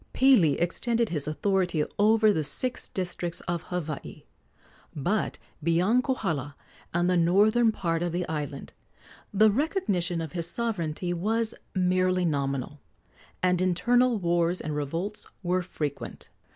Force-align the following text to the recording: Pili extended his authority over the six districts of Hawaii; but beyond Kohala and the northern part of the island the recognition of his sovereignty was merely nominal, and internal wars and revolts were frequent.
Pili 0.15 0.59
extended 0.59 1.09
his 1.09 1.27
authority 1.27 1.85
over 1.99 2.33
the 2.33 2.43
six 2.43 2.89
districts 2.89 3.39
of 3.41 3.61
Hawaii; 3.69 4.23
but 4.95 5.37
beyond 5.61 6.03
Kohala 6.03 6.55
and 6.91 7.07
the 7.07 7.15
northern 7.15 7.71
part 7.71 8.01
of 8.01 8.11
the 8.11 8.27
island 8.27 8.73
the 9.31 9.51
recognition 9.51 10.19
of 10.19 10.31
his 10.33 10.47
sovereignty 10.49 11.13
was 11.13 11.53
merely 11.75 12.25
nominal, 12.25 12.79
and 13.43 13.61
internal 13.61 14.17
wars 14.17 14.59
and 14.59 14.75
revolts 14.75 15.27
were 15.43 15.61
frequent. 15.61 16.29